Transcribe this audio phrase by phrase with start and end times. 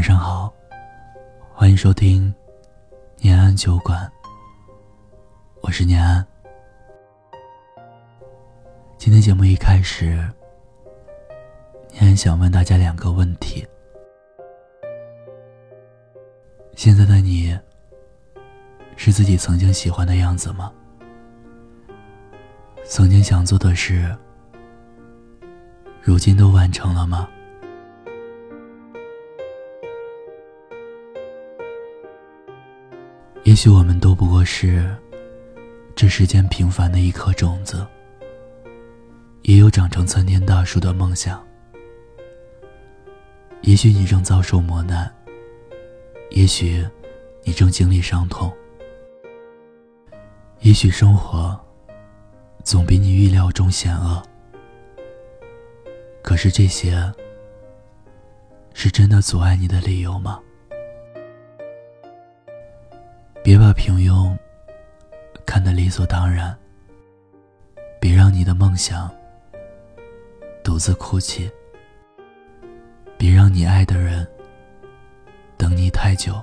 [0.00, 0.50] 晚上好，
[1.52, 2.34] 欢迎收听
[3.18, 4.10] 念安酒馆。
[5.60, 6.26] 我是念安。
[8.96, 10.26] 今天节目一开始，
[11.92, 13.68] 念安想问大家两个问题：
[16.76, 17.54] 现在的你
[18.96, 20.72] 是自己曾经喜欢的样子吗？
[22.86, 24.16] 曾经想做的事，
[26.00, 27.28] 如今都完成了吗？
[33.50, 34.96] 也许我们都不过是
[35.96, 37.84] 这世间平凡的一颗种子，
[39.42, 41.44] 也有长成参天大树的梦想。
[43.62, 45.12] 也许你正遭受磨难，
[46.30, 46.86] 也许
[47.42, 48.56] 你正经历伤痛，
[50.60, 51.60] 也许生活
[52.62, 54.22] 总比你预料中险恶。
[56.22, 57.12] 可是这些，
[58.74, 60.40] 是真的阻碍你的理由吗？
[63.42, 64.36] 别把平庸
[65.46, 66.56] 看得理所当然，
[67.98, 69.10] 别让你的梦想
[70.62, 71.50] 独自哭泣，
[73.16, 74.28] 别让你爱的人
[75.56, 76.34] 等你太久。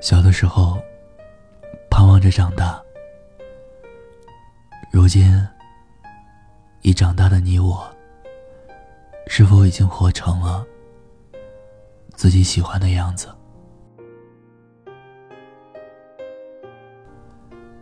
[0.00, 0.78] 小的时候，
[1.88, 2.82] 盼望着长大，
[4.90, 5.32] 如今
[6.82, 7.88] 已长大的你我，
[9.28, 10.66] 是否已经活成了？
[12.16, 13.28] 自己喜欢的样子。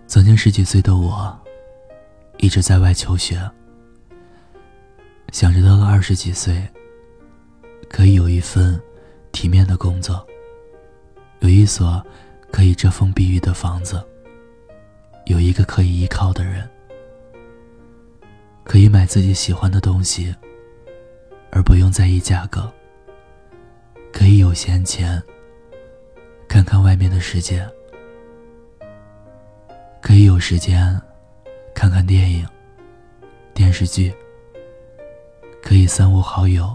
[0.06, 1.36] 曾经十几岁的我，
[2.38, 3.40] 一直在外求学，
[5.32, 6.68] 想着到了二十几岁，
[7.88, 8.80] 可以有一份
[9.32, 10.24] 体面的工作，
[11.40, 12.04] 有一所
[12.52, 14.02] 可以遮风避雨的房子，
[15.26, 16.68] 有一个可以依靠的人，
[18.62, 20.34] 可以买自己喜欢的东西，
[21.50, 22.72] 而不用在意价格。
[24.14, 25.20] 可以有闲钱，
[26.46, 27.58] 看看外面的世界；
[30.00, 30.98] 可以有时间，
[31.74, 32.46] 看看电影、
[33.52, 34.12] 电视剧；
[35.60, 36.72] 可以三五好友，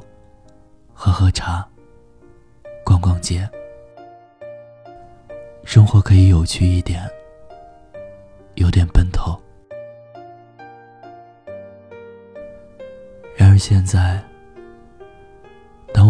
[0.94, 1.66] 喝喝茶、
[2.84, 3.50] 逛逛街。
[5.64, 7.10] 生活可以有趣一点，
[8.56, 9.40] 有点奔头。
[13.38, 14.29] 然而现在。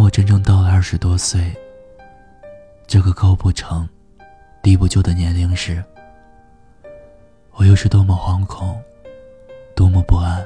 [0.10, 1.56] 真正到了二十多岁，
[2.88, 3.88] 这个高不成、
[4.62, 5.84] 低不就的年龄时，
[7.54, 8.82] 我又是多么惶恐，
[9.76, 10.46] 多么不安，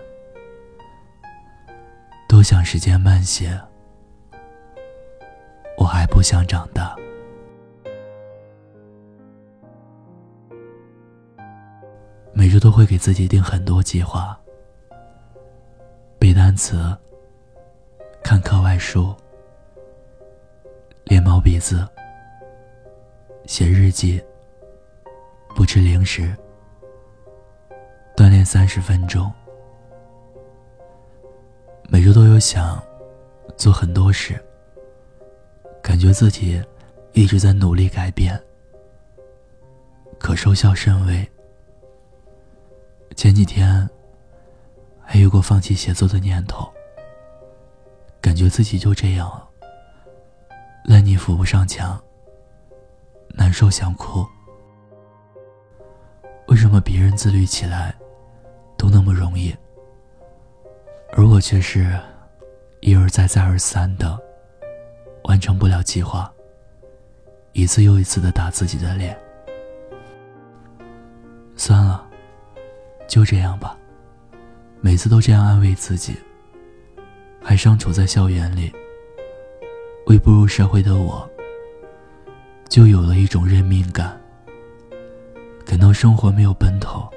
[2.28, 3.60] 多想时间慢些。
[5.78, 6.96] 我还不想长大，
[12.32, 14.40] 每周都会给自己定很多计划：
[16.20, 16.96] 背单词、
[18.24, 19.16] 看课外书。
[21.14, 21.88] 练毛笔字，
[23.46, 24.20] 写日记，
[25.56, 26.36] 不吃零食，
[28.16, 29.32] 锻炼三十分钟。
[31.88, 32.84] 每周都有想
[33.56, 34.44] 做很多事，
[35.84, 36.60] 感觉自己
[37.12, 38.36] 一直在努力改变，
[40.18, 41.32] 可收效甚微。
[43.16, 43.88] 前几天
[45.00, 46.68] 还有过放弃写作的念头，
[48.20, 49.48] 感觉自己就这样了。
[50.84, 52.02] 烂泥扶不上墙，
[53.30, 54.26] 难受想哭。
[56.48, 57.96] 为什么别人自律起来
[58.78, 59.56] 都那么容易，
[61.14, 61.98] 而我却是
[62.82, 64.20] 一而再、再而三的
[65.24, 66.32] 完成不了计划，
[67.54, 69.18] 一次又一次的打自己的脸？
[71.56, 72.06] 算了，
[73.08, 73.78] 就这样吧。
[74.82, 76.14] 每次都这样安慰自己，
[77.42, 78.70] 还伤处在校园里。
[80.06, 81.28] 未步入社会的我，
[82.70, 84.20] 就有了一种认命感，
[85.66, 87.10] 感到生活没有奔头。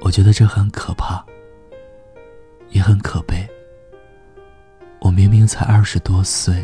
[0.00, 1.24] 我觉得这很可怕，
[2.70, 3.48] 也很可悲。
[5.00, 6.62] 我明明才二十多岁，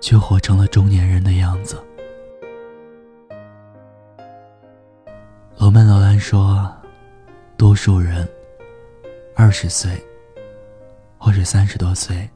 [0.00, 1.82] 却活成了中年人的样子。
[5.58, 6.72] 罗曼·罗兰说
[7.58, 8.28] ：“多数人
[9.34, 9.90] 二十岁，
[11.18, 12.28] 或者三十多岁。”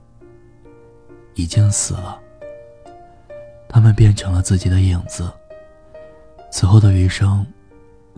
[1.36, 2.18] 已经死了，
[3.68, 5.30] 他们变成了自己的影子。
[6.50, 7.46] 此后的余生，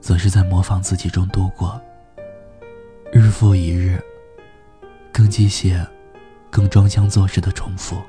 [0.01, 1.81] 则是在模仿自己中度过。
[3.13, 4.01] 日复一日，
[5.13, 5.85] 更机械、
[6.49, 8.01] 更装腔作势的重复。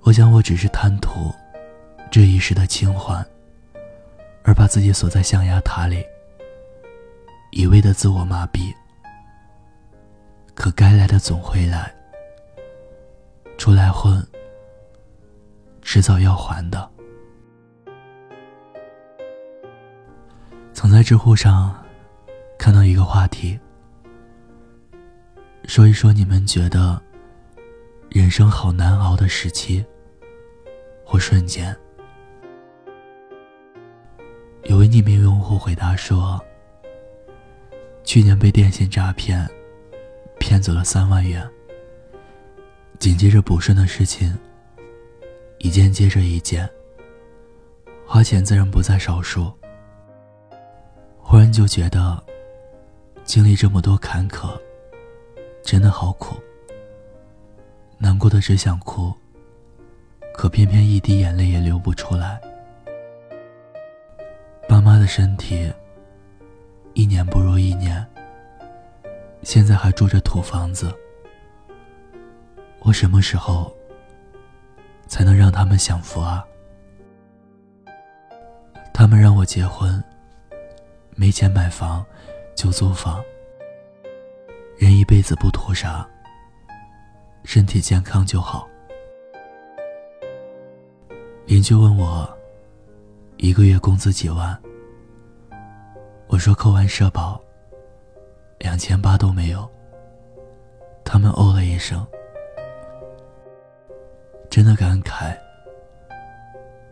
[0.00, 1.30] 我想，我只是贪图
[2.10, 3.24] 这一时的清欢，
[4.42, 6.02] 而把自己锁在象牙塔里，
[7.52, 8.72] 一味的自我麻痹，
[10.54, 11.92] 可该来的总会来，
[13.60, 14.26] 出来混，
[15.82, 16.90] 迟早要还的。
[20.72, 21.76] 曾在知乎上
[22.58, 23.60] 看到一个话题，
[25.64, 26.98] 说一说你们觉得
[28.08, 29.84] 人生好难熬的时期
[31.04, 31.76] 或瞬间。
[34.64, 36.40] 有位匿名用户回答说
[38.04, 39.46] ：“去年被电信诈骗。”
[40.40, 41.46] 骗走了三万元。
[43.00, 44.38] 紧接着补顺的事情，
[45.56, 46.68] 一件接着一件，
[48.06, 49.50] 花钱自然不在少数。
[51.18, 52.22] 忽然就觉得，
[53.24, 54.50] 经历这么多坎坷，
[55.62, 56.36] 真的好苦。
[57.96, 59.10] 难过的只想哭，
[60.34, 62.38] 可偏偏一滴眼泪也流不出来。
[64.68, 65.72] 爸妈的身体，
[66.92, 68.06] 一年不如一年。
[69.42, 70.94] 现在还住着土房子，
[72.82, 73.70] 我什么时候
[75.06, 76.44] 才能让他们享福啊？
[78.92, 80.02] 他们让我结婚，
[81.14, 82.04] 没钱买房
[82.54, 83.22] 就租房。
[84.78, 86.08] 人一辈子不图啥，
[87.44, 88.66] 身体健康就好。
[91.46, 92.28] 邻居问我，
[93.36, 94.58] 一个月工资几万？
[96.28, 97.40] 我说扣完社保。
[98.58, 99.68] 两千八都没有。
[101.04, 102.06] 他们哦了一声，
[104.50, 105.38] 真的感慨。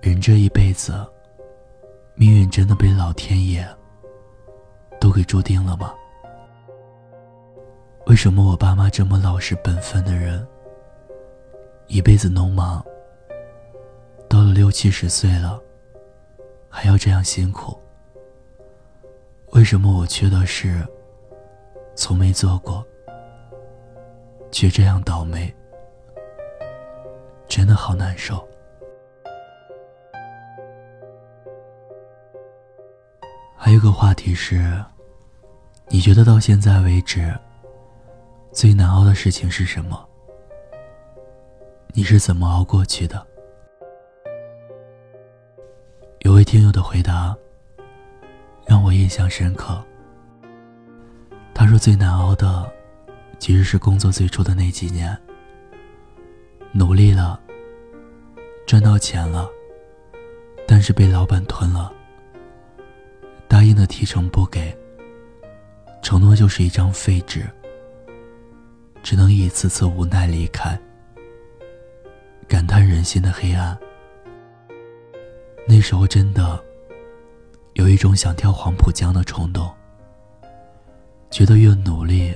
[0.00, 0.94] 人这一辈子，
[2.14, 3.66] 命运真的被老天爷
[5.00, 5.92] 都给注定了吗？
[8.06, 10.46] 为什么我爸妈这么老实本分的人，
[11.88, 12.82] 一辈子农忙，
[14.28, 15.60] 到了六七十岁了，
[16.70, 17.76] 还要这样辛苦？
[19.50, 20.86] 为什么我缺的是？
[21.96, 22.86] 从没做过，
[24.52, 25.52] 却这样倒霉，
[27.48, 28.46] 真的好难受。
[33.56, 34.84] 还有个话题是，
[35.88, 37.34] 你觉得到现在为止
[38.52, 40.08] 最难熬的事情是什么？
[41.92, 43.26] 你是怎么熬过去的？
[46.20, 47.36] 有位听友的回答
[48.66, 49.82] 让我印象深刻。
[51.54, 52.70] 他说：“最难熬的，
[53.38, 55.18] 其实是工作最初的那几年。
[56.72, 57.40] 努力了，
[58.66, 59.48] 赚到钱了，
[60.66, 61.92] 但是被老板吞了。
[63.48, 64.76] 答应的提成不给，
[66.02, 67.46] 承诺就是一张废纸，
[69.02, 70.78] 只能一次次无奈离开。
[72.46, 73.76] 感叹人心的黑暗。
[75.66, 76.62] 那时候真的
[77.74, 79.70] 有一种想跳黄浦江的冲动。”
[81.30, 82.34] 觉得越努力，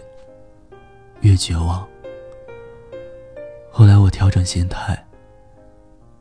[1.23, 1.89] 越绝望。
[3.75, 5.03] 后来我调整心态，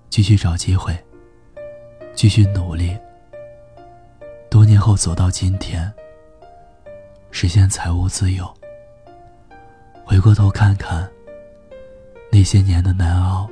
[0.09, 0.98] 继续找机会，
[2.15, 2.98] 继续努力。
[4.50, 5.92] 多年后走到今天，
[7.30, 8.50] 实现财务自由。
[10.06, 11.06] 回过头看看，
[12.31, 13.50] 那些年的难熬，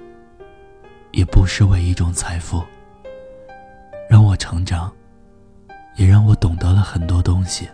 [1.11, 2.63] 也不失为一种财富，
[4.09, 4.89] 让我成长，
[5.97, 7.67] 也让我懂得了很多东西。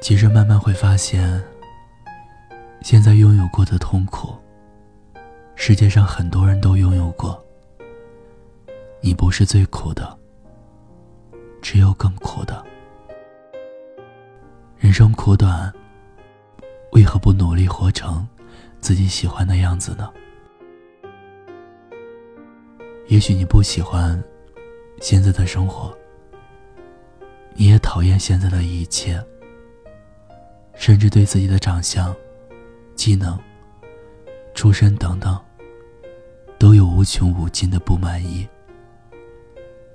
[0.00, 1.42] 其实慢慢会发现，
[2.86, 4.32] 现在拥有过的痛苦，
[5.56, 7.44] 世界上很多人都拥有过。
[9.00, 10.16] 你不是最苦的，
[11.60, 12.64] 只有更苦的。
[14.78, 15.72] 人生苦短，
[16.92, 18.24] 为何不努力活成
[18.80, 20.08] 自己喜欢的样子呢？
[23.08, 24.22] 也许你不喜欢
[25.00, 25.92] 现在的生活，
[27.54, 29.20] 你也讨厌现在的一切。
[30.76, 32.14] 甚至对自己的长相、
[32.96, 33.38] 技能、
[34.54, 35.38] 出身等等，
[36.58, 38.48] 都有无穷无尽的不满意。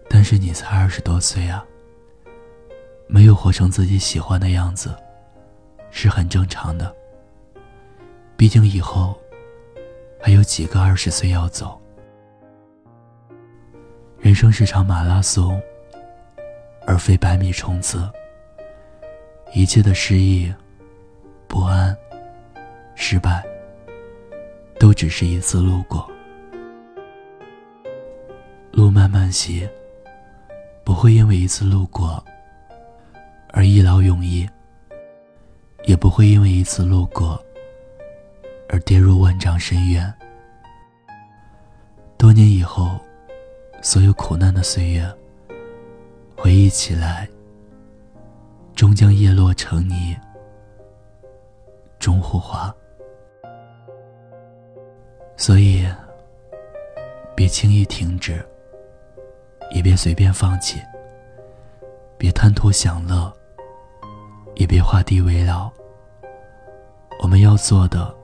[0.08, 1.65] 但是你才二十多岁啊，
[3.08, 4.96] 没有活成自己喜欢的样子，
[5.89, 6.96] 是很正常的。
[8.38, 9.20] 毕竟以后
[10.22, 11.81] 还有几个二十岁要走。
[14.20, 15.60] 人生是场马拉松，
[16.86, 18.08] 而非百米冲刺。
[19.53, 20.53] 一切的失意。
[21.48, 21.93] 不安、
[23.03, 23.43] 失败，
[24.79, 26.08] 都只是一次路过。
[28.72, 29.67] 路漫漫兮，
[30.84, 32.24] 不会因为一次路过
[33.50, 34.48] 而一劳永逸，
[35.86, 37.43] 也不会因为一次路过
[38.70, 40.13] 而跌入万丈深渊。
[42.20, 43.00] 多年以后，
[43.81, 45.03] 所有苦难的岁月，
[46.38, 47.27] 回忆起来，
[48.75, 50.15] 终将叶落成泥。
[51.98, 52.74] 终护花。
[55.41, 55.83] 所以，
[57.36, 58.45] 别轻易停止，
[59.71, 60.79] 也别随便放弃。
[62.15, 63.33] 别贪图享乐，
[64.53, 65.67] 也别画地为牢。
[67.24, 68.15] 我们要做的，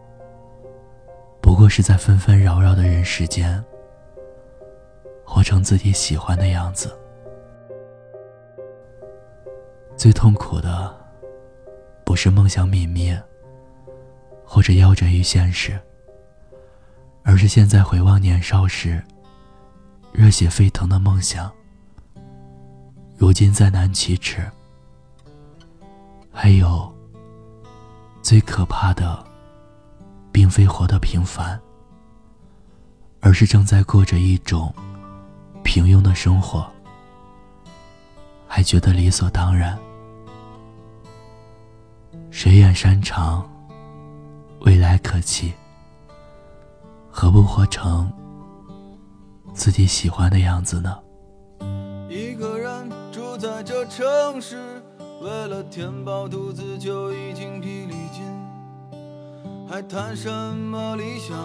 [1.41, 3.65] 不过是在纷纷扰扰的人世间，
[5.25, 6.95] 活成自己喜欢的样子。
[9.95, 10.95] 最痛苦的，
[12.05, 13.19] 不是梦想泯灭，
[14.45, 15.79] 或者夭折于现实，
[17.27, 19.03] 而是现在回望年少时，
[20.13, 21.51] 热血沸腾的梦想。
[23.17, 24.49] 如今再难启齿。
[26.31, 26.89] 还有，
[28.21, 29.21] 最可怕的，
[30.31, 31.59] 并非活得平凡，
[33.19, 34.73] 而是正在过着一种
[35.65, 36.65] 平庸的生活，
[38.47, 39.77] 还觉得理所当然。
[42.31, 43.45] 水远山长，
[44.61, 45.51] 未来可期，
[47.19, 48.13] 何不活成
[49.51, 50.95] 自己喜欢的样子呢？
[52.07, 54.79] 一个人住在这城市，
[55.19, 58.23] 为了填饱肚子就已经疲力尽，
[59.67, 61.35] 还谈什么理想？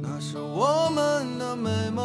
[0.00, 2.04] 那是我们的美梦。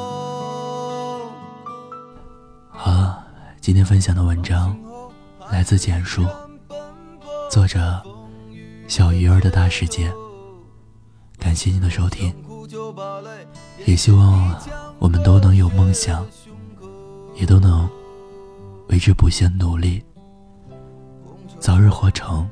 [2.71, 3.23] 好了，
[3.61, 4.75] 今天分享的文章
[5.51, 6.25] 来自简书，
[7.51, 8.01] 作者
[8.87, 10.11] 小鱼儿的大世界。
[11.39, 12.33] 感谢您的收听，
[13.85, 14.53] 也希望
[14.99, 16.25] 我们都能有梦想，
[17.35, 17.87] 也都能。
[18.89, 20.01] 为之不懈努力，
[21.59, 22.49] 早日活成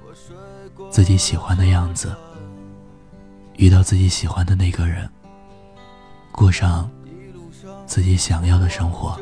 [0.90, 2.14] 自己喜欢的样子，
[3.56, 5.10] 遇到自己喜欢的那个人，
[6.34, 6.92] 过上
[7.86, 9.18] 自己想要的生活。
[9.18, 9.22] 我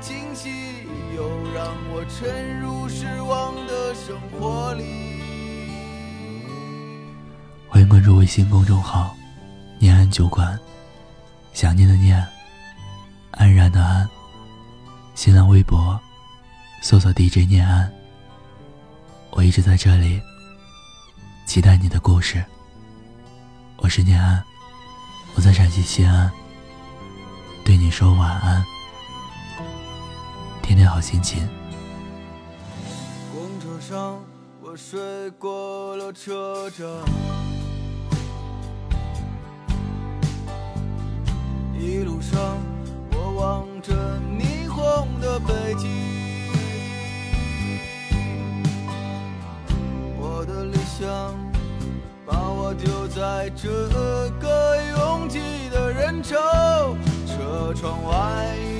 [0.00, 0.48] 惊喜，
[1.14, 5.20] 又让我沉入失望的生活里。
[7.68, 9.14] 欢迎关注微信公众号
[9.78, 10.58] “念安酒馆”，
[11.52, 12.26] 想念的念，
[13.32, 14.08] 安然的安。
[15.14, 16.00] 新浪微博
[16.80, 17.92] 搜索 DJ 念安，
[19.32, 20.18] 我一直在这里，
[21.46, 22.42] 期待你的故事。
[23.76, 24.42] 我是念安，
[25.34, 26.30] 我在陕西西安，
[27.64, 28.64] 对你说晚安。
[30.62, 31.48] 天天好心情。
[33.32, 34.20] 公车上，
[34.60, 36.86] 我睡过了车站，
[41.78, 42.38] 一路上，
[43.12, 45.88] 我望着霓虹的北京。
[50.18, 51.34] 我的理想
[52.26, 53.88] 把我丢在这
[54.38, 54.59] 个
[55.20, 56.96] 拥挤的人潮，
[57.26, 58.79] 车窗外。